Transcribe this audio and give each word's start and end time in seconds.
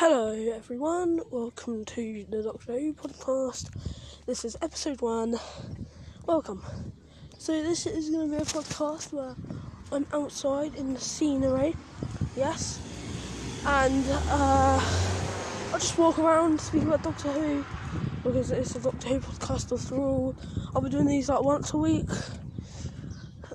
Hello, 0.00 0.30
everyone. 0.54 1.22
Welcome 1.28 1.84
to 1.86 2.24
the 2.30 2.44
Doctor 2.44 2.78
Who 2.78 2.94
podcast. 2.94 3.68
This 4.26 4.44
is 4.44 4.56
episode 4.62 5.00
one. 5.00 5.34
Welcome. 6.24 6.62
So, 7.36 7.60
this 7.64 7.84
is 7.84 8.08
going 8.10 8.30
to 8.30 8.36
be 8.36 8.40
a 8.40 8.46
podcast 8.46 9.12
where 9.12 9.34
I'm 9.90 10.06
outside 10.12 10.76
in 10.76 10.94
the 10.94 11.00
scenery. 11.00 11.74
Yes. 12.36 12.78
And 13.66 14.04
uh, 14.08 14.80
I'll 15.72 15.80
just 15.80 15.98
walk 15.98 16.20
around 16.20 16.60
speaking 16.60 16.86
about 16.86 17.02
Doctor 17.02 17.32
Who 17.32 17.64
because 18.22 18.52
it's 18.52 18.76
a 18.76 18.80
Doctor 18.80 19.08
Who 19.08 19.18
podcast 19.18 19.72
after 19.72 19.96
all. 19.96 20.36
I'll 20.76 20.82
be 20.82 20.90
doing 20.90 21.06
these 21.06 21.28
like 21.28 21.42
once 21.42 21.72
a 21.72 21.76
week, 21.76 22.08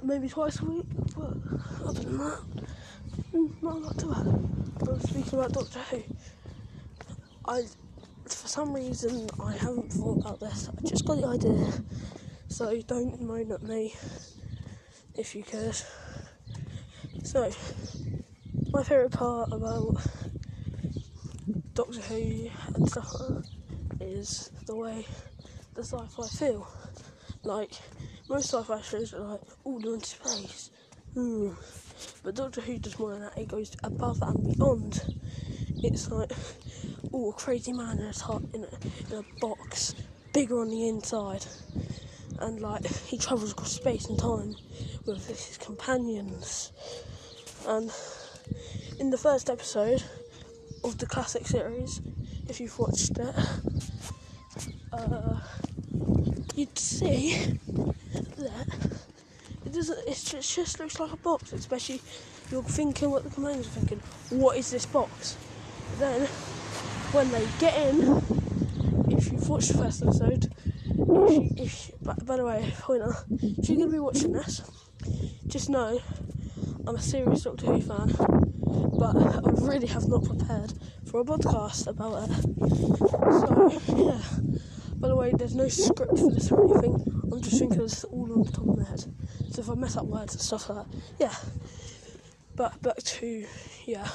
maybe 0.04 0.28
twice 0.28 0.60
a 0.60 0.66
week, 0.66 0.88
but 1.16 1.38
other 1.86 2.02
than 2.02 2.18
that, 2.18 2.42
mm, 3.34 3.64
not, 3.64 3.82
not 3.82 3.98
too 3.98 4.10
bad. 4.10 4.28
I'm 4.90 5.00
speaking 5.02 5.40
about 5.40 5.54
Doctor 5.54 5.80
Who. 5.80 6.04
I, 7.46 7.64
for 8.26 8.48
some 8.48 8.74
reason, 8.74 9.30
I 9.40 9.54
haven't 9.54 9.92
thought 9.92 10.20
about 10.22 10.40
this. 10.40 10.70
I 10.70 10.88
just 10.88 11.06
got 11.06 11.22
the 11.22 11.28
idea. 11.28 11.84
So 12.48 12.82
don't 12.82 13.22
moan 13.22 13.52
at 13.52 13.64
me, 13.64 13.96
if 15.16 15.36
you 15.36 15.44
could. 15.44 15.76
So, 17.24 17.50
my 18.72 18.84
favourite 18.84 19.12
part 19.12 19.52
about 19.52 19.98
Doctor 21.74 22.02
Who 22.02 22.50
and 22.76 22.90
stuff 22.90 23.12
that 23.20 23.44
is 24.00 24.52
the 24.66 24.76
way 24.76 25.06
the 25.74 25.84
sci-fi 25.84 26.28
feel. 26.28 26.68
Like 27.44 27.74
most 28.30 28.50
sci-fi 28.50 28.82
shows 28.82 29.14
are 29.14 29.20
like, 29.20 29.42
they're 29.66 29.94
in 29.94 30.04
space. 30.04 30.70
Hmm. 31.14 31.52
But 32.24 32.36
Doctor 32.36 32.62
Who 32.62 32.80
does 32.80 32.98
more 32.98 33.12
than 33.12 33.22
that. 33.22 33.38
It 33.38 33.48
goes 33.48 33.76
above 33.84 34.22
and 34.22 34.54
beyond. 34.54 35.02
It's 35.84 36.10
like, 36.10 36.32
oh, 37.14 37.32
a 37.32 37.34
crazy 37.34 37.72
man 37.74 38.00
in 38.00 38.06
a, 38.06 38.14
t- 38.14 38.48
in 38.54 38.64
a, 38.64 39.14
in 39.14 39.20
a 39.20 39.40
box, 39.40 39.94
bigger 40.34 40.60
on 40.60 40.70
the 40.70 40.88
inside. 40.88 41.46
And 42.40 42.62
like, 42.62 42.86
he 42.88 43.18
travels 43.18 43.52
across 43.52 43.74
space 43.74 44.06
and 44.06 44.18
time 44.18 44.56
with 45.06 45.28
his 45.28 45.58
companions. 45.58 46.72
And 47.68 47.92
in 49.00 49.10
the 49.12 49.18
first 49.18 49.50
episode 49.50 50.04
of 50.84 50.98
the 50.98 51.06
classic 51.06 51.46
series, 51.46 52.02
if 52.50 52.60
you've 52.60 52.78
watched 52.80 53.18
it, 53.18 53.36
uh, 54.92 55.40
you'd 56.56 56.78
see 56.78 57.60
that 58.38 58.68
it 59.74 59.78
doesn't. 59.78 60.08
It's 60.08 60.24
just, 60.24 60.58
it 60.58 60.62
just 60.62 60.80
looks 60.80 61.00
like 61.00 61.12
a 61.12 61.18
box. 61.18 61.52
Especially 61.52 62.02
you're 62.52 62.64
thinking 62.64 63.10
what 63.10 63.24
the 63.24 63.30
commanders 63.32 63.68
are 63.68 63.72
thinking. 63.72 64.00
What 64.30 64.58
is 64.58 64.70
this 64.70 64.86
box? 64.86 65.36
Then 65.98 66.28
when 67.12 67.32
they 67.32 67.48
get 67.60 67.76
in, 67.78 68.22
if 69.10 69.32
you've 69.32 69.50
watched 69.50 69.70
the 69.70 69.80
first 69.80 70.04
episode, 70.04 70.54
if 70.86 70.98
you, 70.98 71.50
if 71.58 71.90
you, 71.90 71.96
by, 72.04 72.14
by 72.24 72.38
the 72.38 72.46
way, 72.46 72.74
pointer, 72.80 73.16
if 73.32 73.70
you're 73.70 73.80
gonna 73.80 73.92
be 73.92 74.00
watching 74.00 74.34
this, 74.34 74.62
just 75.48 75.70
know 75.70 76.00
I'm 76.86 76.96
a 76.96 77.02
serious 77.02 77.42
Doctor 77.44 77.68
Who 77.68 77.82
fan, 77.82 78.14
but 79.00 79.16
I 79.16 79.40
really 79.66 79.88
have 79.88 80.08
not 80.08 80.24
prepared 80.24 80.74
for 81.06 81.22
a 81.22 81.26
podcast 81.26 81.88
about 81.88 82.30
it. 82.30 82.36
So 83.40 83.96
yeah. 83.98 84.22
By 85.04 85.10
the 85.10 85.16
way, 85.18 85.34
there's 85.36 85.56
no 85.56 85.68
script 85.68 86.18
for 86.18 86.32
this 86.32 86.50
or 86.50 86.64
anything. 86.64 87.24
I'm 87.30 87.42
just 87.42 87.60
thinking 87.60 87.80
this 87.80 88.06
all 88.06 88.32
on 88.32 88.44
the 88.44 88.52
top 88.52 88.68
of 88.68 88.78
my 88.78 88.84
head. 88.86 89.04
So 89.54 89.62
if 89.62 89.70
I 89.70 89.76
mess 89.76 89.98
up 89.98 90.06
words 90.06 90.34
and 90.34 90.42
stuff 90.42 90.68
like 90.68 90.84
that, 90.90 90.98
yeah. 91.20 91.36
But 92.56 92.82
back 92.82 92.98
to 92.98 93.46
yeah. 93.86 94.08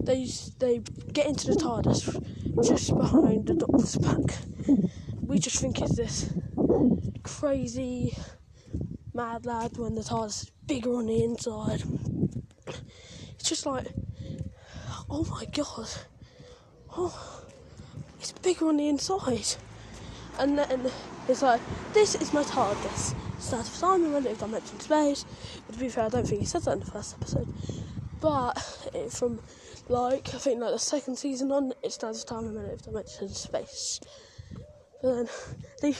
They 0.00 0.28
they 0.60 0.78
get 1.12 1.26
into 1.26 1.48
the 1.48 1.56
TARDIS 1.56 2.64
just 2.64 2.96
behind 2.96 3.46
the 3.46 3.54
Doctor's 3.54 3.96
back. 3.96 4.38
We 5.20 5.40
just 5.40 5.58
think 5.60 5.80
it's 5.80 5.96
this 5.96 6.32
crazy 7.24 8.16
mad 9.12 9.44
lad 9.44 9.76
when 9.76 9.96
the 9.96 10.02
TARDIS 10.02 10.44
is 10.44 10.50
bigger 10.68 10.94
on 10.94 11.06
the 11.06 11.24
inside. 11.24 11.82
It's 13.34 13.48
just 13.48 13.66
like, 13.66 13.88
oh 15.10 15.24
my 15.24 15.46
god, 15.46 15.88
oh, 16.96 17.42
it's 18.20 18.30
bigger 18.30 18.68
on 18.68 18.76
the 18.76 18.88
inside. 18.88 19.56
And 20.38 20.56
then 20.56 20.92
it's 21.26 21.42
like, 21.42 21.60
this 21.92 22.14
is 22.14 22.32
my 22.32 22.44
TARDIS. 22.44 23.16
Start 23.42 23.68
of 23.68 23.76
time 23.76 24.04
and 24.04 24.14
relative 24.14 24.38
dimension 24.38 24.78
space. 24.78 25.24
But 25.66 25.74
to 25.74 25.80
be 25.80 25.88
fair, 25.88 26.04
I 26.04 26.08
don't 26.08 26.26
think 26.26 26.40
he 26.40 26.46
said 26.46 26.62
that 26.62 26.74
in 26.74 26.80
the 26.80 26.86
first 26.86 27.14
episode. 27.14 27.52
But 28.20 28.88
it, 28.94 29.12
from 29.12 29.40
like 29.88 30.32
I 30.32 30.38
think 30.38 30.60
like 30.60 30.70
the 30.70 30.78
second 30.78 31.16
season 31.16 31.50
on, 31.50 31.72
it 31.82 31.92
stands 31.92 32.22
time 32.24 32.46
and 32.46 32.56
relative 32.56 32.82
dimension 32.82 33.28
space. 33.28 34.00
But 35.02 35.14
then 35.14 35.28
they 35.80 35.96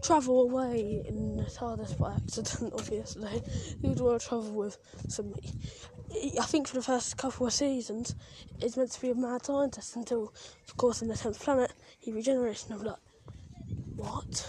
travel 0.00 0.42
away 0.42 1.02
in 1.06 1.36
the 1.36 1.44
TARDIS 1.44 1.98
by 1.98 2.14
accident, 2.14 2.72
obviously. 2.78 3.42
Would 3.82 4.00
want 4.00 4.20
to 4.20 4.28
travel 4.28 4.52
with 4.52 4.78
somebody. 5.08 5.52
I 6.40 6.44
think 6.44 6.68
for 6.68 6.76
the 6.76 6.82
first 6.82 7.16
couple 7.16 7.48
of 7.48 7.52
seasons, 7.52 8.14
it's 8.60 8.76
meant 8.76 8.92
to 8.92 9.00
be 9.00 9.10
a 9.10 9.14
mad 9.16 9.44
scientist 9.44 9.96
until, 9.96 10.32
of 10.68 10.76
course, 10.76 11.02
in 11.02 11.08
the 11.08 11.14
10th 11.14 11.40
planet, 11.40 11.72
he 11.98 12.12
regenerates 12.12 12.66
and 12.66 12.74
I'm 12.74 12.86
like, 12.86 12.96
what? 13.96 14.48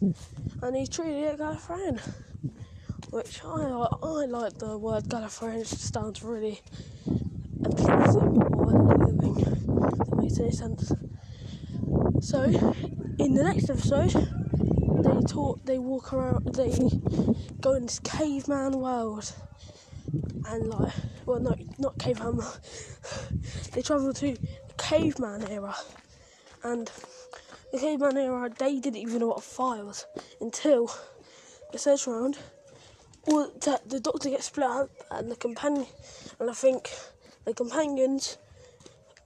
And 0.62 0.76
he's 0.76 0.88
treated 0.88 1.24
it 1.24 1.38
Gallifreyan. 1.38 2.00
Which 3.10 3.40
I, 3.44 3.48
I 3.48 4.24
like 4.26 4.58
the 4.58 4.78
word 4.78 5.04
Gallifreyan, 5.04 5.60
it 5.60 5.66
sounds 5.66 6.22
really 6.22 6.60
appeasing 7.64 8.42
or 8.42 8.70
alluring. 8.70 9.34
That 9.34 10.16
makes 10.16 10.38
any 10.38 10.52
sense. 10.52 10.92
So, 12.20 12.44
in 13.18 13.34
the 13.34 13.42
next 13.44 13.70
episode, 13.70 14.12
they 14.12 15.20
talk, 15.26 15.64
they 15.64 15.78
walk 15.78 16.12
around, 16.12 16.54
they 16.54 16.70
go 17.60 17.74
in 17.74 17.82
this 17.84 17.98
caveman 17.98 18.78
world, 18.78 19.32
and 20.46 20.68
like, 20.68 20.92
well, 21.26 21.40
no, 21.40 21.54
not 21.78 21.98
caveman. 21.98 22.40
they 23.72 23.82
travel 23.82 24.12
to 24.14 24.32
the 24.34 24.38
caveman 24.78 25.48
era, 25.48 25.74
and 26.62 26.90
the 27.72 27.78
caveman 27.78 28.16
era, 28.16 28.50
they 28.58 28.80
didn't 28.80 29.00
even 29.00 29.20
know 29.20 29.28
what 29.28 29.38
a 29.38 29.42
fire 29.42 29.84
was 29.84 30.06
until 30.40 30.90
the 31.72 31.78
search 31.78 32.06
round. 32.06 32.38
Well, 33.26 33.52
the, 33.60 33.80
the 33.86 34.00
doctor 34.00 34.30
gets 34.30 34.46
split 34.46 34.66
up, 34.66 34.90
and 35.10 35.30
the 35.30 35.36
companion, 35.36 35.86
and 36.38 36.50
I 36.50 36.54
think 36.54 36.90
the 37.44 37.54
companions 37.54 38.38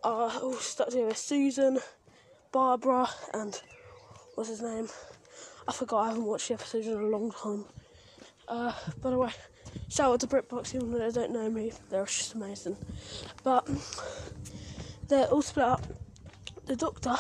are 0.03 0.31
all 0.43 0.55
stuck 0.55 0.89
together. 0.91 1.15
Susan, 1.15 1.79
Barbara, 2.53 3.09
and 3.33 3.61
what's 4.35 4.51
his 4.51 4.63
name? 4.63 4.89
I 5.67 5.73
forgot. 5.73 6.03
I 6.03 6.09
haven't 6.09 6.25
watched 6.25 6.49
the 6.49 6.55
episode 6.55 6.85
in 6.85 6.93
a 6.93 7.07
long 7.07 7.31
time. 7.31 7.65
Uh, 8.47 8.73
by 9.01 9.11
the 9.11 9.19
way, 9.19 9.31
shout 9.89 10.13
out 10.13 10.21
to 10.21 10.27
BritBox, 10.27 10.75
even 10.75 10.93
though 10.93 10.99
they 10.99 11.11
don't 11.11 11.33
know 11.33 11.49
me. 11.49 11.73
They're 11.89 12.05
just 12.05 12.35
amazing. 12.35 12.77
But 13.43 13.67
they're 15.09 15.27
all 15.27 15.41
split 15.41 15.65
up. 15.65 15.83
The 16.67 16.77
doctor, 16.77 17.15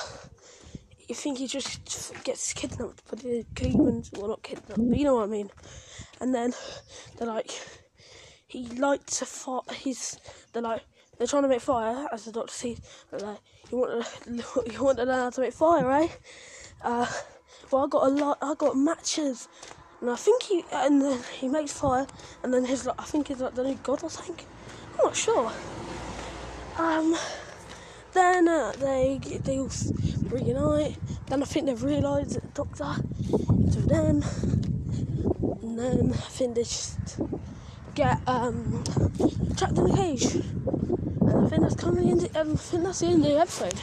you 1.08 1.14
think 1.14 1.38
he 1.38 1.46
just 1.46 2.12
gets 2.24 2.52
kidnapped 2.52 3.08
by 3.10 3.16
the 3.16 3.44
cavemen? 3.54 4.04
Well, 4.12 4.28
not 4.28 4.42
kidnapped, 4.42 4.88
but 4.88 4.98
you 4.98 5.04
know 5.04 5.16
what 5.16 5.24
I 5.24 5.26
mean. 5.26 5.50
And 6.20 6.34
then 6.34 6.54
they're 7.16 7.28
like, 7.28 7.50
he 8.46 8.66
lights 8.68 9.22
a 9.22 9.26
fire. 9.26 9.60
He's 9.74 10.18
they're 10.52 10.62
like 10.62 10.82
they're 11.18 11.26
trying 11.26 11.42
to 11.42 11.48
make 11.48 11.60
fire, 11.60 12.06
as 12.12 12.24
the 12.24 12.32
doctor 12.32 12.52
sees. 12.52 12.80
They're 13.10 13.20
like, 13.20 13.38
you 13.70 13.78
want 13.78 14.04
to 14.04 14.72
you 14.72 14.82
want 14.82 14.98
to 14.98 15.04
learn 15.04 15.20
how 15.20 15.30
to 15.30 15.40
make 15.40 15.52
fire, 15.52 15.86
right? 15.86 16.16
Uh, 16.82 17.06
well, 17.70 17.84
I 17.84 17.88
got 17.88 18.06
a 18.06 18.10
lot. 18.10 18.38
I 18.40 18.54
got 18.54 18.76
matches, 18.76 19.48
and 20.00 20.10
I 20.10 20.16
think 20.16 20.42
he 20.44 20.64
and 20.72 21.02
then 21.02 21.20
he 21.38 21.48
makes 21.48 21.72
fire, 21.72 22.06
and 22.42 22.52
then 22.52 22.64
his 22.64 22.86
like 22.86 23.00
I 23.00 23.04
think 23.04 23.28
he's 23.28 23.40
like 23.40 23.54
the 23.54 23.64
new 23.64 23.78
god 23.82 24.02
or 24.02 24.10
something. 24.10 24.46
I'm 24.98 25.06
not 25.06 25.16
sure. 25.16 25.52
Um, 26.78 27.16
then 28.14 28.48
uh, 28.48 28.72
they 28.78 29.20
they 29.44 29.58
all 29.58 29.70
reunite. 30.28 30.96
Then 31.26 31.42
I 31.42 31.46
think 31.46 31.66
they've 31.66 31.82
realised 31.82 32.36
that 32.36 32.42
the 32.42 32.64
doctor 32.64 33.02
to 33.72 33.80
them, 33.80 34.22
and 35.62 35.78
then 35.78 36.12
I 36.12 36.16
think 36.16 36.54
they 36.54 36.62
just 36.62 37.18
get 37.94 38.20
um 38.26 38.84
trapped 39.56 39.78
in 39.78 39.90
a 39.90 39.96
cage. 39.96 40.34
And 40.34 41.46
I 41.46 41.48
think 41.48 41.62
that's 41.62 41.74
coming 41.74 42.08
in. 42.08 42.18
The, 42.18 42.40
um, 42.40 42.52
I 42.52 42.56
think 42.56 42.84
that's 42.84 43.00
the 43.00 43.06
end 43.06 43.24
of 43.24 43.30
the 43.30 43.38
episode. 43.38 43.80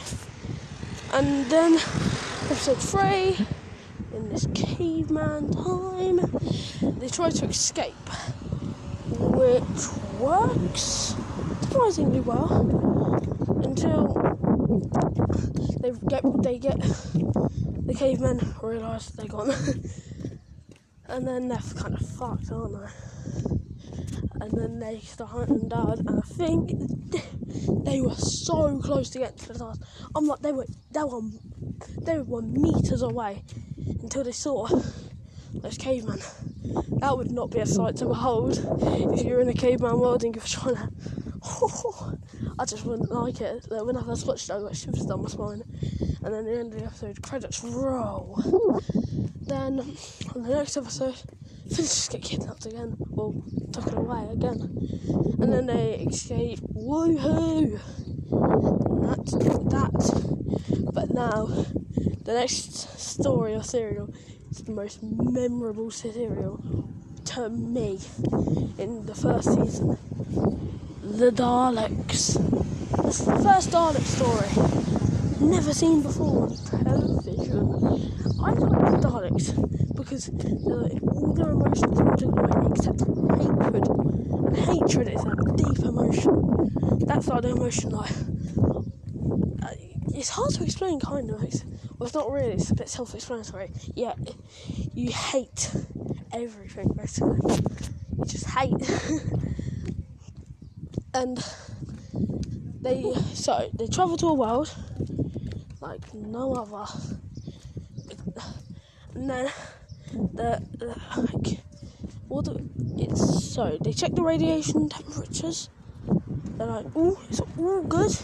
And 1.12 1.46
then 1.50 1.74
episode 1.74 2.78
three 2.78 3.46
in 4.14 4.28
this 4.30 4.46
caveman 4.54 5.52
time. 5.52 6.40
They 6.98 7.08
try 7.08 7.30
to 7.30 7.46
escape, 7.46 8.08
which 9.18 10.20
works 10.20 11.14
surprisingly 11.60 12.20
well 12.20 12.91
until 13.62 14.06
they 15.80 15.92
get 16.08 16.22
they 16.42 16.58
get 16.58 16.80
the 16.80 17.94
cavemen 17.96 18.54
realise 18.62 19.06
they're 19.06 19.26
gone, 19.26 19.50
and 21.06 21.26
then 21.26 21.48
they're 21.48 21.58
kind 21.76 21.94
of 21.94 22.06
fucked, 22.06 22.50
aren't 22.52 22.74
they? 22.80 22.92
And 24.40 24.52
then 24.52 24.78
they 24.78 25.00
start 25.00 25.30
hunting 25.30 25.68
down, 25.68 25.98
and 26.06 26.18
I 26.18 26.22
think 26.22 26.70
they 27.84 28.00
were 28.00 28.14
so 28.14 28.78
close 28.80 29.10
to 29.10 29.18
getting 29.18 29.38
to 29.38 29.52
the 29.52 29.58
TARDIS. 29.58 29.82
I'm 30.14 30.26
like, 30.26 30.40
they 30.40 30.52
were, 30.52 30.66
they 30.90 31.02
were, 31.04 31.22
they 32.00 32.18
were 32.18 32.42
meters 32.42 33.02
away 33.02 33.44
until 34.02 34.24
they 34.24 34.32
saw 34.32 34.68
those 35.54 35.78
cavemen. 35.78 36.20
That 36.98 37.16
would 37.16 37.30
not 37.30 37.50
be 37.50 37.58
a 37.60 37.66
sight 37.66 37.96
to 37.96 38.06
behold 38.06 38.58
if 39.14 39.24
you 39.24 39.34
were 39.34 39.40
in 39.40 39.48
a 39.48 39.54
caveman 39.54 39.98
world 39.98 40.24
and 40.24 40.34
you 40.34 40.40
were 40.40 40.46
trying 40.46 40.76
to. 40.76 42.18
I 42.58 42.64
just 42.64 42.84
wouldn't 42.84 43.10
like 43.10 43.40
it. 43.40 43.66
When 43.68 43.96
I 43.96 44.02
first 44.02 44.26
watched 44.26 44.50
it, 44.50 44.52
I 44.52 44.60
got 44.60 44.76
shivers 44.76 45.06
down 45.06 45.22
my 45.22 45.28
spine. 45.28 45.62
And 46.24 46.34
then 46.34 46.44
the 46.44 46.58
end 46.58 46.74
of 46.74 46.80
the 46.80 46.86
episode, 46.86 47.22
credits 47.22 47.64
roll. 47.64 48.40
Then 49.42 49.80
on 50.34 50.42
the 50.44 50.54
next 50.54 50.76
episode, 50.76 51.16
Finch 51.68 51.76
just 51.76 52.10
get 52.10 52.22
kidnapped 52.22 52.66
again, 52.66 52.96
or 53.12 53.34
taken 53.72 53.96
away 53.96 54.28
again, 54.30 54.60
and 55.40 55.52
then 55.52 55.66
they 55.66 56.06
escape. 56.08 56.60
Woohoo! 56.74 57.80
That's 59.02 59.32
that. 59.32 60.90
But 60.92 61.10
now, 61.10 61.46
the 61.46 62.34
next 62.34 62.98
story 63.00 63.54
or 63.54 63.62
serial 63.62 64.12
is 64.50 64.58
the 64.58 64.72
most 64.72 65.02
memorable 65.02 65.90
serial 65.90 66.62
to 67.24 67.48
me 67.48 67.98
in 68.78 69.06
the 69.06 69.14
first 69.14 69.54
season. 69.54 69.98
The 71.12 71.30
Daleks. 71.30 72.34
This 73.04 73.20
is 73.20 73.26
the 73.26 73.38
first 73.38 73.70
Dalek 73.70 74.02
story. 74.02 74.48
I've 74.48 75.40
never 75.42 75.74
seen 75.74 76.02
before 76.02 76.44
on 76.44 76.56
television. 76.56 77.74
I 78.42 78.52
like 78.52 78.90
the 78.90 79.08
Daleks 79.08 79.94
because 79.94 80.30
all 80.30 81.34
their 81.34 81.50
emotions 81.50 82.00
are 82.00 82.16
genuine 82.16 82.72
except 82.72 83.00
hatred. 83.38 83.86
Hatred 84.56 85.08
is 85.08 85.24
a 85.24 85.34
deep 85.54 85.84
emotion. 85.84 87.06
That's 87.06 87.28
like 87.28 87.42
the 87.42 87.50
emotion 87.50 87.90
like 87.90 88.10
uh, 89.62 89.74
it's 90.14 90.30
hard 90.30 90.54
to 90.54 90.64
explain 90.64 90.98
kind 90.98 91.30
of. 91.30 91.42
It's, 91.42 91.62
well 91.98 92.06
it's 92.06 92.14
not 92.14 92.30
really, 92.30 92.52
it's 92.52 92.70
a 92.70 92.74
bit 92.74 92.88
self 92.88 93.14
explanatory. 93.14 93.70
Yeah 93.94 94.14
you 94.94 95.10
hate 95.10 95.74
everything 96.32 96.88
basically. 96.96 97.38
You 98.18 98.24
just 98.24 98.46
hate 98.46 98.72
and 101.14 101.38
they 102.82 103.12
so 103.34 103.70
they 103.74 103.86
travel 103.86 104.16
to 104.16 104.28
a 104.28 104.34
world 104.34 104.74
like 105.80 106.14
no 106.14 106.54
other 106.54 106.86
and 109.14 109.30
then 109.30 109.50
the, 110.34 110.60
like 111.16 111.58
all 112.28 112.42
the 112.42 112.64
it's 112.98 113.52
so 113.52 113.78
they 113.80 113.92
check 113.92 114.14
the 114.14 114.22
radiation 114.22 114.88
temperatures. 114.88 115.68
They're 116.56 116.66
like, 116.66 116.86
oh, 116.94 117.20
it's 117.28 117.40
all 117.58 117.82
good, 117.82 118.16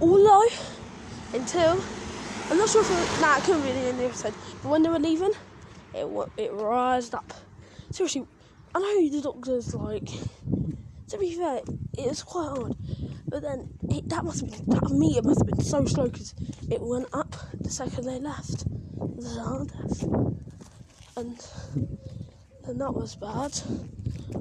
all 0.00 0.18
low 0.18 0.44
until 1.32 1.82
I'm 2.50 2.58
not 2.58 2.68
sure 2.68 2.82
if 2.82 2.90
it, 2.90 3.20
nah, 3.20 3.36
it 3.36 3.44
couldn't 3.44 3.66
end 3.66 3.88
of 3.88 3.96
the 3.98 4.04
episode, 4.04 4.34
but 4.62 4.68
when 4.68 4.82
they 4.82 4.88
were 4.88 4.98
leaving, 4.98 5.32
it 5.94 6.06
it 6.36 6.52
rised 6.52 7.14
up. 7.14 7.32
Seriously, 7.90 8.26
I 8.74 8.78
know 8.80 9.10
the 9.10 9.20
doctor's 9.22 9.74
like. 9.74 10.08
To 11.14 11.20
be 11.20 11.32
fair, 11.32 11.60
it 11.96 12.08
was 12.08 12.24
quite 12.24 12.48
hard, 12.48 12.74
but 13.28 13.40
then 13.40 13.68
it, 13.88 14.08
that 14.08 14.24
must 14.24 14.40
have 14.40 14.50
been 14.50 14.66
that 14.66 14.90
meter 14.90 15.22
must 15.22 15.42
have 15.42 15.46
been 15.46 15.64
so 15.64 15.84
slow 15.84 16.08
because 16.08 16.34
it 16.68 16.80
went 16.80 17.06
up 17.12 17.36
the 17.60 17.70
second 17.70 18.04
they 18.04 18.18
left 18.18 18.64
the 18.98 19.22
TARDIS. 19.22 20.02
And 21.16 21.38
then 22.66 22.78
that 22.78 22.92
was 22.92 23.14
bad. 23.14 23.56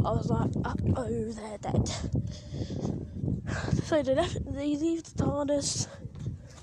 I 0.03 0.13
was 0.13 0.31
like, 0.31 0.49
uh, 0.65 0.73
oh, 0.95 1.31
they're 1.31 1.59
dead. 1.59 1.87
So 3.83 4.01
they, 4.01 4.15
left, 4.15 4.37
they 4.51 4.75
leave 4.75 5.03
the 5.03 5.25
TARDIS, 5.25 5.87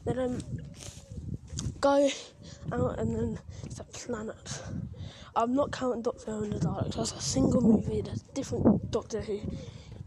they 0.07 0.15
then 0.15 0.43
go 1.81 2.11
out 2.73 2.99
and 2.99 3.15
then 3.15 3.39
it's 3.65 3.79
a 3.79 3.85
planet. 3.85 4.61
I'm 5.37 5.55
not 5.55 5.71
counting 5.71 6.03
Doctor 6.03 6.33
Who 6.33 6.43
and 6.43 6.55
the 6.55 6.59
Daleks, 6.59 6.97
that's 6.97 7.13
a 7.13 7.21
single 7.21 7.61
movie, 7.61 8.01
there's 8.01 8.23
different 8.35 8.91
Doctor 8.91 9.21
Who 9.21 9.41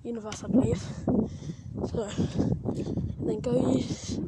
universe, 0.04 0.44
I 0.44 0.48
believe. 0.48 0.82
So, 1.90 2.10
then 3.20 3.40
go 3.40 3.74
use, 3.76 4.20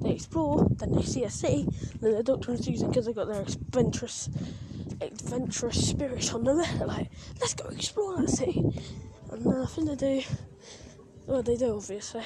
they 0.00 0.10
explore, 0.12 0.66
then 0.78 0.92
they 0.92 1.02
see 1.02 1.24
a 1.24 1.30
city, 1.30 1.68
then 2.00 2.14
the 2.14 2.22
Doctor 2.22 2.52
and 2.52 2.64
Susan, 2.64 2.88
because 2.88 3.06
they 3.06 3.12
got 3.12 3.28
their 3.28 3.42
adventurous, 3.42 4.28
adventurous 5.00 5.88
spirit 5.88 6.32
on 6.34 6.44
them, 6.44 6.58
they're 6.78 6.86
like, 6.86 7.10
let's 7.40 7.54
go 7.54 7.68
explore 7.68 8.16
that 8.16 8.30
city. 8.30 8.62
And 9.30 9.44
then 9.44 9.60
I 9.60 9.66
think 9.66 9.88
they 9.88 9.96
do, 9.96 10.22
well, 11.26 11.42
they 11.42 11.56
do 11.56 11.76
obviously. 11.76 12.22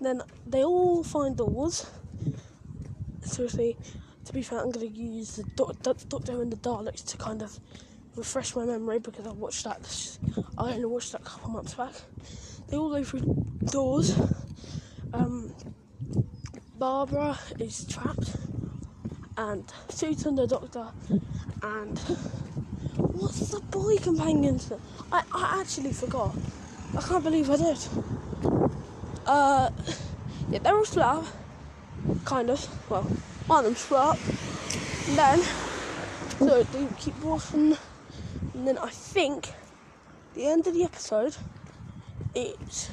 Then 0.00 0.22
they 0.46 0.62
all 0.62 1.02
find 1.02 1.36
doors. 1.36 1.86
Seriously, 3.22 3.76
to 4.24 4.32
be 4.32 4.42
fair, 4.42 4.60
I'm 4.60 4.70
going 4.70 4.92
to 4.92 4.98
use 5.00 5.36
the 5.36 5.44
Doctor 5.54 6.42
and 6.42 6.52
the 6.52 6.56
Daleks 6.56 7.04
to 7.06 7.16
kind 7.16 7.42
of 7.42 7.58
refresh 8.16 8.56
my 8.56 8.64
memory 8.64 8.98
because 8.98 9.26
I 9.26 9.32
watched 9.32 9.64
that. 9.64 10.18
I 10.58 10.72
only 10.72 10.84
watched 10.86 11.12
that 11.12 11.20
a 11.20 11.24
couple 11.24 11.50
months 11.50 11.74
back. 11.74 11.92
They 12.68 12.76
all 12.76 12.90
go 12.90 13.04
through 13.04 13.46
doors. 13.66 14.18
Um, 15.12 15.52
Barbara 16.78 17.38
is 17.58 17.86
trapped, 17.86 18.36
and 19.36 19.64
Susan 19.88 20.34
the 20.34 20.46
doctor, 20.46 20.88
and 21.62 21.98
what's 22.96 23.50
the 23.50 23.60
boy 23.60 23.96
companion's 23.98 24.70
name? 24.70 24.80
I, 25.12 25.22
I 25.32 25.60
actually 25.60 25.92
forgot. 25.92 26.34
I 26.96 27.00
can't 27.00 27.24
believe 27.24 27.50
I 27.50 27.56
did. 27.56 27.78
Uh, 29.26 29.70
yeah, 30.50 30.58
they're 30.60 30.76
all 30.76 30.84
split 30.84 31.24
kind 32.24 32.50
of. 32.50 32.90
Well, 32.90 33.02
one 33.46 33.60
of 33.60 33.64
them 33.64 33.74
split 33.74 34.00
up. 34.00 34.18
And 35.08 35.18
then, 35.18 35.40
so 36.38 36.62
they 36.64 36.86
keep 36.98 37.18
walking, 37.22 37.76
and 38.56 38.66
then 38.66 38.78
I 38.78 38.88
think 38.88 39.52
the 40.34 40.46
end 40.46 40.66
of 40.66 40.72
the 40.72 40.82
episode, 40.82 41.36
it's. 42.34 42.88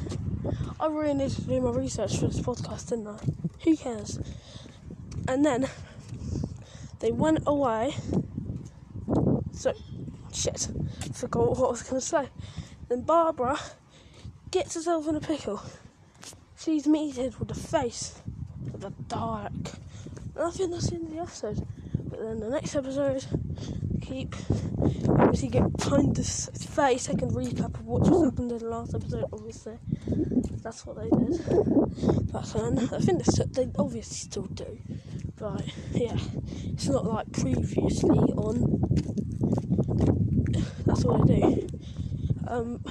I 0.77 0.88
really 0.88 1.13
need 1.13 1.31
to 1.31 1.42
do 1.42 1.62
my 1.62 1.71
research 1.71 2.18
for 2.18 2.27
this 2.27 2.42
podcast, 2.42 2.89
didn't 2.89 3.07
I? 3.07 3.18
Who 3.63 3.77
cares? 3.77 4.19
And 5.30 5.45
then 5.45 5.69
they 7.00 7.13
went 7.13 7.44
away. 7.48 7.95
So, 9.54 9.71
shit, 10.33 10.68
forgot 11.13 11.51
what 11.51 11.68
I 11.68 11.71
was 11.71 11.83
going 11.83 12.01
to 12.01 12.06
say. 12.06 12.27
Then 12.89 13.04
Barbara 13.04 13.57
gets 14.51 14.75
herself 14.75 15.07
in 15.07 15.15
a 15.15 15.21
pickle. 15.21 15.62
She's 16.60 16.88
meted 16.88 17.39
with 17.39 17.48
the 17.48 17.56
face 17.56 18.21
of 18.74 18.82
the 18.82 18.91
dark. 19.08 19.53
And 20.36 20.43
I 20.43 20.51
think 20.51 20.72
that's 20.72 20.89
the 20.89 20.96
end 20.96 21.08
of 21.08 21.13
the 21.13 21.22
episode. 21.22 21.65
But 22.10 22.20
then 22.20 22.41
the 22.41 22.50
next 22.50 22.75
episode, 22.75 23.25
keep 24.03 24.36
obviously 25.10 25.48
get 25.48 25.63
kind 25.79 26.17
of 26.17 26.25
30 26.25 26.98
second 26.98 27.31
recap 27.31 27.74
of 27.75 27.86
what 27.86 28.03
just 28.03 28.24
happened 28.24 28.51
in 28.51 28.60
the 28.60 28.65
last 28.65 28.93
episode, 28.93 29.25
obviously. 29.31 29.77
That's 30.62 30.86
what 30.86 30.98
they 30.98 31.10
did 31.10 32.31
back 32.31 32.45
then. 32.45 32.79
I 32.79 33.00
think 33.00 33.24
they, 33.25 33.65
they 33.65 33.72
obviously 33.77 34.15
still 34.15 34.43
do. 34.43 34.79
But 35.38 35.63
yeah, 35.91 36.17
it's 36.65 36.88
not 36.88 37.05
like 37.05 37.31
previously 37.31 38.19
on. 38.33 38.79
That's 40.86 41.03
what 41.03 41.27
they 41.27 41.39
do. 41.39 41.67
Um, 42.48 42.83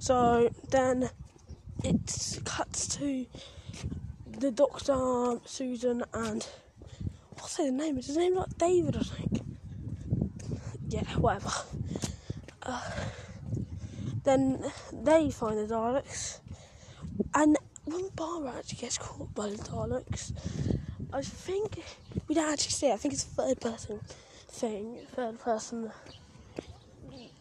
so 0.00 0.50
then 0.70 1.10
it 1.84 2.40
cuts 2.44 2.88
to 2.96 3.26
the 4.26 4.50
doctor, 4.50 5.40
Susan, 5.44 6.02
and 6.14 6.46
what's 7.38 7.56
his 7.56 7.72
name? 7.72 7.98
Is 7.98 8.06
his 8.06 8.16
name 8.16 8.34
like 8.34 8.56
David? 8.58 8.96
I 8.96 9.02
think. 9.02 9.39
Yeah, 10.90 11.04
whatever. 11.18 11.52
Uh, 12.64 12.82
then 14.24 14.60
they 14.92 15.30
find 15.30 15.56
the 15.56 15.72
Daleks, 15.72 16.40
and 17.32 17.56
when 17.84 18.08
Barbara 18.16 18.54
actually 18.58 18.78
gets 18.78 18.98
caught 18.98 19.32
by 19.32 19.50
the 19.50 19.56
Daleks, 19.58 20.32
I 21.12 21.22
think 21.22 21.84
we 22.26 22.34
don't 22.34 22.52
actually 22.52 22.72
see 22.72 22.88
it. 22.88 22.94
I 22.94 22.96
think 22.96 23.14
it's 23.14 23.22
a 23.22 23.28
third 23.28 23.60
person 23.60 24.00
thing, 24.48 24.98
third 25.14 25.38
person. 25.38 25.92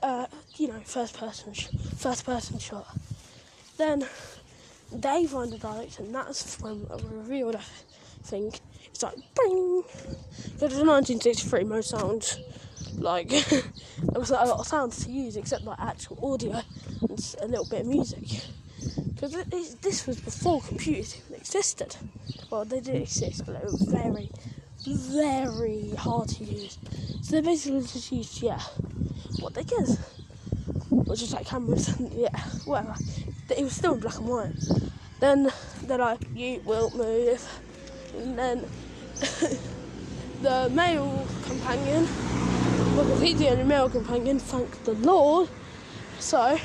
Uh, 0.03 0.27
you 0.57 0.67
know, 0.67 0.79
first 0.85 1.17
person, 1.17 1.51
sh- 1.53 1.69
first 1.97 2.27
person 2.27 2.59
shot. 2.59 2.87
Then 3.77 4.05
they 4.91 5.25
find 5.25 5.51
the 5.51 5.57
Daleks, 5.57 5.97
and 5.97 6.13
that's 6.13 6.61
when 6.61 6.85
a 6.91 6.97
revealed. 6.97 7.55
I 7.55 7.63
think 8.21 8.59
it's 8.85 9.01
like 9.01 9.15
bing. 9.15 9.83
It's 10.37 10.61
1963, 10.61 11.63
most 11.63 11.89
sounds 11.89 12.37
like 12.99 13.29
there 13.49 13.63
was 14.15 14.29
a 14.29 14.33
lot 14.33 14.59
of 14.59 14.67
sounds 14.67 15.05
to 15.05 15.11
use 15.11 15.37
except 15.37 15.63
like 15.63 15.79
actual 15.79 16.33
audio 16.33 16.61
and 17.09 17.35
a 17.41 17.47
little 17.47 17.65
bit 17.65 17.81
of 17.81 17.87
music. 17.87 18.23
Because 19.19 19.33
this 19.81 20.07
was 20.07 20.19
before 20.21 20.61
computers 20.61 21.17
even 21.17 21.41
existed. 21.41 21.95
Well, 22.49 22.63
they 22.63 22.79
did 22.79 22.95
exist, 23.01 23.45
but 23.45 23.59
they 23.59 23.65
were 23.65 24.01
very, 24.01 24.29
very 24.85 25.91
hard 25.97 26.29
to 26.29 26.43
use. 26.45 26.77
So 27.21 27.35
they 27.35 27.41
basically 27.41 27.81
just 27.81 28.11
used, 28.11 28.41
yeah, 28.41 28.61
what 29.39 29.53
they 29.53 29.63
could. 29.63 29.97
Or 30.89 31.15
just 31.15 31.33
like 31.33 31.45
cameras 31.45 31.89
and, 31.99 32.13
yeah, 32.13 32.37
whatever. 32.65 32.95
It 33.49 33.63
was 33.63 33.73
still 33.73 33.95
in 33.95 33.99
black 33.99 34.17
and 34.17 34.27
white. 34.27 34.53
Then 35.19 35.51
they're 35.83 35.97
like, 35.97 36.21
you 36.33 36.61
will 36.65 36.89
move. 36.91 37.45
And 38.15 38.39
then 38.39 38.65
the 40.41 40.69
male 40.73 41.27
companion, 41.45 42.07
because 43.03 43.21
he's 43.21 43.39
the 43.39 43.49
only 43.49 43.63
male 43.63 43.89
companion, 43.89 44.39
thank 44.39 44.83
the 44.83 44.93
Lord. 44.93 45.49
So 46.19 46.57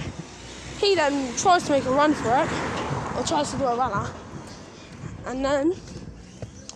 he 0.78 0.94
then 0.94 1.34
tries 1.36 1.64
to 1.64 1.72
make 1.72 1.84
a 1.84 1.90
run 1.90 2.14
for 2.14 2.28
it, 2.28 2.48
or 3.16 3.24
tries 3.24 3.50
to 3.52 3.58
do 3.58 3.64
a 3.64 3.76
runner. 3.76 4.10
And 5.26 5.44
then, 5.44 5.72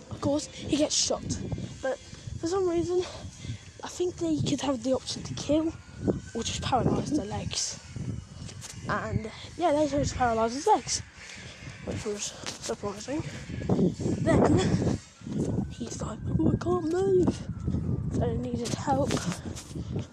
of 0.09 0.21
course, 0.21 0.47
he 0.47 0.77
gets 0.77 0.95
shot. 0.95 1.23
But 1.81 1.97
for 2.39 2.47
some 2.47 2.69
reason, 2.69 3.03
I 3.83 3.87
think 3.87 4.17
they 4.17 4.37
could 4.37 4.61
have 4.61 4.83
the 4.83 4.93
option 4.93 5.23
to 5.23 5.33
kill 5.33 5.73
or 6.33 6.43
just 6.43 6.61
paralyse 6.61 7.11
their 7.11 7.25
legs. 7.25 7.79
And 8.87 9.29
yeah, 9.57 9.71
they 9.73 9.87
chose 9.87 10.11
to 10.11 10.17
paralyse 10.17 10.53
his 10.53 10.67
legs, 10.67 11.01
which 11.85 12.05
was 12.05 12.33
surprising. 12.61 13.23
Then 14.21 14.99
he's 15.69 16.01
like, 16.01 16.19
oh, 16.39 16.51
I 16.51 16.63
can't 16.63 16.91
move. 16.91 17.47
So 18.13 18.23
I 18.23 18.35
needed 18.35 18.69
help 18.69 19.11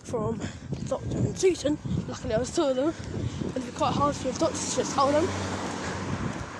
from 0.05 0.41
Doctor 0.89 1.19
and 1.19 1.39
Susan. 1.39 1.79
Luckily, 2.09 2.35
I 2.35 2.39
was 2.39 2.55
two 2.55 2.63
of 2.63 2.77
them. 2.77 2.95
It'd 3.51 3.67
be 3.67 3.73
quite 3.73 3.95
hard 3.95 4.15
for 4.15 4.31
the 4.31 4.39
doctor 4.39 4.57
to 4.57 4.77
just 4.77 4.95
hold 4.95 5.15
them. 5.15 5.29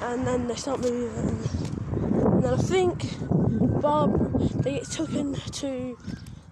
And 0.03 0.27
then 0.27 0.47
they 0.47 0.55
start 0.55 0.81
moving. 0.81 1.39
And 2.25 2.43
then 2.43 2.55
I 2.55 2.57
think 2.57 3.07
Bob, 3.81 4.63
they 4.63 4.75
get 4.75 4.91
taken 4.91 5.35
to 5.35 5.99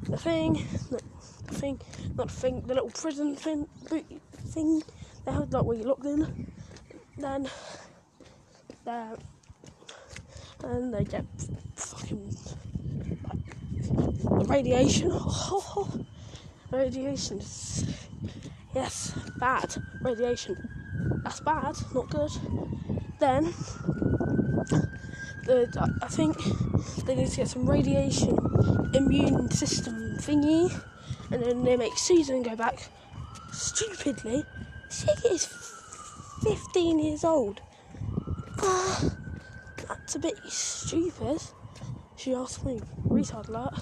the 0.09 0.17
thing, 0.17 0.67
the 0.91 1.55
thing, 1.55 1.81
not 2.17 2.29
the 2.29 2.35
thing, 2.35 2.61
the 2.67 2.75
little 2.75 2.91
prison 2.91 3.37
thing, 3.37 3.67
thing 3.89 4.83
they 5.25 5.33
have, 5.33 5.53
like 5.53 5.65
where 5.65 5.77
you're 5.77 5.87
locked 5.87 6.05
in. 6.05 6.53
Then, 7.17 7.49
they 8.85 9.15
and 10.65 10.93
they 10.93 11.05
get 11.05 11.25
the 12.09 12.55
radiation. 14.47 15.11
Oh, 15.13 15.89
radiation 16.71 17.39
is 17.39 17.85
yes, 18.75 19.13
bad 19.39 19.75
radiation. 20.01 20.57
That's 21.23 21.41
bad, 21.41 21.77
not 21.95 22.11
good. 22.11 22.31
Then 23.21 23.45
the 25.45 25.91
I 26.03 26.09
think 26.09 26.37
they 27.05 27.15
need 27.15 27.29
to 27.29 27.37
get 27.37 27.49
some 27.49 27.69
radiation 27.69 28.39
immune 28.95 29.51
system 29.51 30.17
thingy, 30.19 30.73
and 31.31 31.43
then 31.43 31.65
they 31.65 31.77
make 31.77 31.97
Susan 31.99 32.43
go 32.43 32.57
back. 32.57 32.89
Stupidly, 33.53 34.45
she 34.91 35.09
is 35.29 35.47
15 36.43 36.99
years 36.99 37.25
old. 37.25 37.61
Uh, 38.61 39.11
that's 39.89 40.15
a 40.15 40.19
bit 40.19 40.39
stupid. 40.47 41.41
She 42.25 42.33
asked 42.33 42.65
me, 42.65 42.81
retard 43.07 43.51
alert. 43.51 43.75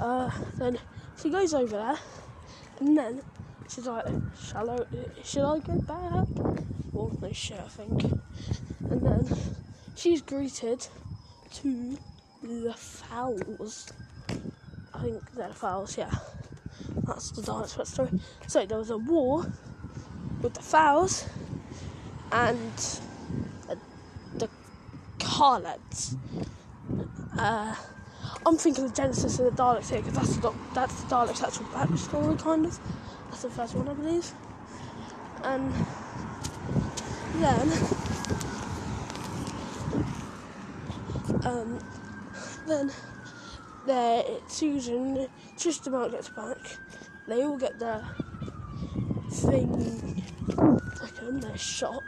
Uh, 0.00 0.30
then 0.56 0.78
she 1.20 1.28
goes 1.28 1.52
over 1.52 1.76
there, 1.76 1.98
and 2.80 2.96
then 2.96 3.20
she's 3.68 3.86
like, 3.86 4.06
"Shall 4.42 4.70
I? 4.70 4.78
Should 5.22 5.44
I 5.44 5.58
go 5.58 5.78
back?" 5.82 6.28
Well, 6.94 7.14
no 7.20 7.30
shit, 7.30 7.60
I 7.60 7.68
think. 7.68 8.04
And 8.88 9.02
then 9.02 9.38
she's 9.96 10.22
greeted 10.22 10.86
to 11.56 11.98
the 12.42 12.74
Thals. 12.74 13.92
I 14.94 15.02
think 15.02 15.30
they're 15.32 15.48
the 15.48 15.54
Thals, 15.54 15.98
yeah. 15.98 16.10
That's 17.06 17.32
the 17.32 17.42
dance 17.42 17.76
story. 17.84 18.18
So 18.46 18.64
there 18.64 18.78
was 18.78 18.88
a 18.88 18.96
war 18.96 19.44
with 20.40 20.54
the 20.54 20.62
Thals 20.62 21.28
and 22.32 23.00
uh, 23.68 23.74
the 24.38 24.48
Kaleds. 25.18 26.16
Uh, 27.38 27.72
I'm 28.44 28.56
thinking 28.56 28.84
of 28.84 28.94
Genesis 28.94 29.38
and 29.38 29.46
the 29.46 29.62
Daleks 29.62 29.90
here 29.90 30.02
because 30.02 30.14
that's 30.14 30.36
the 30.38 30.52
that's 30.74 31.02
the 31.02 31.14
Daleks' 31.14 31.42
actual 31.42 31.66
backstory, 31.66 32.36
kind 32.36 32.66
of. 32.66 32.80
That's 33.30 33.42
the 33.42 33.50
first 33.50 33.76
one, 33.76 33.88
I 33.88 33.94
believe. 33.94 34.32
And 35.44 35.72
then, 37.36 37.72
um, 41.46 41.78
then 42.66 42.90
there 43.86 44.24
Susan 44.48 45.28
just 45.56 45.86
about 45.86 46.10
gets 46.10 46.30
back. 46.30 46.58
They 47.28 47.44
all 47.44 47.56
get 47.56 47.78
their 47.78 48.04
thing 49.30 50.24
taken, 51.00 51.38
they're 51.38 51.56
shot, 51.56 52.02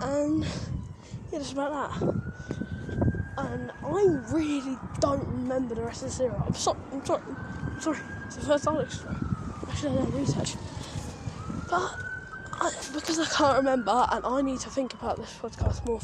and 0.00 0.42
yeah, 0.42 1.38
that's 1.38 1.52
about 1.52 2.00
that. 2.00 2.19
And 3.60 3.72
I 3.84 4.32
really 4.32 4.78
don't 5.00 5.26
remember 5.26 5.74
the 5.74 5.82
rest 5.82 6.02
of 6.02 6.08
the 6.08 6.14
series. 6.14 6.34
I'm, 6.46 6.54
so, 6.54 6.76
I'm 6.92 7.04
sorry, 7.04 7.22
I'm 7.74 7.80
sorry. 7.80 7.98
It's 8.26 8.36
the 8.36 8.46
first 8.46 8.64
Dalek 8.64 8.90
story. 8.90 9.16
I 9.68 9.74
should 9.74 9.92
have 9.92 10.00
done 10.00 10.18
research, 10.18 10.54
but 11.68 11.94
I, 12.52 12.72
because 12.94 13.18
I 13.18 13.26
can't 13.26 13.58
remember, 13.58 14.06
and 14.10 14.24
I 14.24 14.40
need 14.40 14.60
to 14.60 14.70
think 14.70 14.94
about 14.94 15.18
this 15.18 15.38
podcast 15.42 15.86
more, 15.86 16.00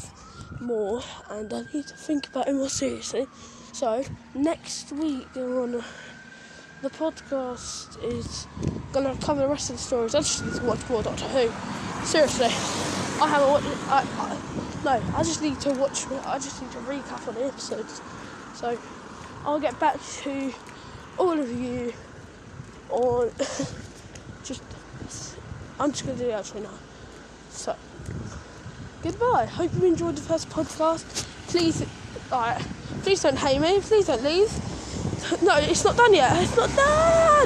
more, 0.59 1.01
and 1.31 1.51
I 1.51 1.63
need 1.73 1.87
to 1.87 1.95
think 1.95 2.27
about 2.27 2.47
it 2.47 2.53
more 2.53 2.69
seriously. 2.69 3.27
So 3.73 4.03
next 4.35 4.91
week 4.91 5.27
on 5.35 5.83
the 6.83 6.89
podcast 6.91 8.03
is 8.03 8.45
gonna 8.93 9.17
cover 9.17 9.41
the 9.41 9.47
rest 9.47 9.71
of 9.71 9.77
the 9.77 9.81
stories. 9.81 10.13
I 10.13 10.19
just 10.19 10.45
need 10.45 10.53
to 10.55 10.63
watch 10.63 10.87
more 10.89 11.01
Doctor 11.01 11.25
Who. 11.25 12.05
Seriously, 12.05 12.45
I 12.45 13.27
haven't 13.27 13.49
watched. 13.49 13.65
I, 13.89 14.05
I, 14.19 14.37
no, 14.87 15.01
I 15.15 15.23
just 15.23 15.41
need 15.41 15.59
to 15.61 15.73
watch. 15.73 16.05
I 16.25 16.39
just 16.39 16.61
need 16.61 16.71
to 16.71 16.77
recap 16.77 17.27
on 17.27 17.33
the 17.35 17.45
episodes. 17.45 18.01
So 18.53 18.77
I'll 19.43 19.59
get 19.59 19.77
back 19.81 19.99
to 20.23 20.53
all 21.17 21.37
of 21.37 21.51
you 21.51 21.93
on 22.89 23.29
just. 24.45 24.63
I'm 25.79 25.91
just 25.91 26.05
gonna 26.05 26.17
do 26.17 26.25
the 26.27 26.31
outro 26.31 26.63
now. 26.63 26.69
So 27.49 27.75
goodbye. 29.03 29.45
Hope 29.45 29.73
you 29.75 29.83
enjoyed 29.85 30.15
the 30.15 30.21
first 30.21 30.49
podcast. 30.49 31.03
Please, 31.49 31.85
alright. 32.31 32.65
Please 33.03 33.21
don't 33.21 33.37
hate 33.37 33.59
me. 33.59 33.81
Please 33.81 34.07
don't 34.07 34.23
leave. 34.23 34.49
No, 35.41 35.57
it's 35.57 35.83
not 35.83 35.97
done 35.97 36.13
yet. 36.13 36.41
It's 36.41 36.55
not 36.55 36.73
done. 36.73 37.37